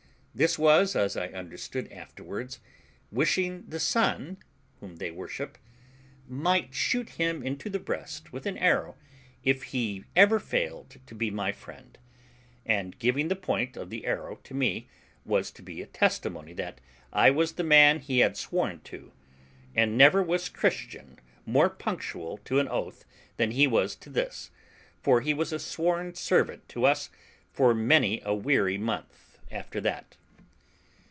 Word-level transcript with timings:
This 0.33 0.57
was, 0.57 0.95
as 0.95 1.17
I 1.17 1.27
understood 1.27 1.91
afterwards, 1.91 2.61
wishing 3.11 3.65
the 3.67 3.81
sun, 3.81 4.37
whom 4.79 4.95
they 4.95 5.11
worship, 5.11 5.57
might 6.25 6.73
shoot 6.73 7.09
him 7.09 7.43
into 7.43 7.69
the 7.69 7.81
breast 7.81 8.31
with 8.31 8.45
an 8.45 8.57
arrow, 8.57 8.95
if 9.43 9.59
ever 10.15 10.39
he 10.39 10.45
failed 10.45 10.95
to 11.05 11.13
be 11.15 11.29
my 11.29 11.51
friend; 11.51 11.97
and 12.65 12.97
giving 12.97 13.27
the 13.27 13.35
point 13.35 13.75
of 13.75 13.89
the 13.89 14.05
arrow 14.05 14.37
to 14.45 14.53
me 14.53 14.87
was 15.25 15.51
to 15.51 15.61
be 15.61 15.81
a 15.81 15.85
testimony 15.85 16.53
that 16.53 16.79
I 17.11 17.29
was 17.29 17.51
the 17.51 17.63
man 17.65 17.99
he 17.99 18.19
had 18.19 18.37
sworn 18.37 18.79
to: 18.85 19.11
and 19.75 19.97
never 19.97 20.23
was 20.23 20.47
Christian 20.47 21.19
more 21.45 21.69
punctual 21.69 22.37
to 22.45 22.59
an 22.59 22.69
oath 22.69 23.03
than 23.35 23.51
he 23.51 23.67
was 23.67 23.97
to 23.97 24.09
this, 24.09 24.49
for 25.01 25.19
he 25.19 25.33
was 25.33 25.51
a 25.51 25.59
sworn 25.59 26.15
servant 26.15 26.69
to 26.69 26.85
us 26.85 27.09
for 27.51 27.73
many 27.73 28.21
a 28.23 28.33
weary 28.33 28.77
month 28.77 29.37
after 29.51 29.81
that. 29.81 30.15